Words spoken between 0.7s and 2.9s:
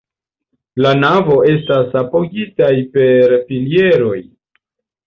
La navo estas apogitaj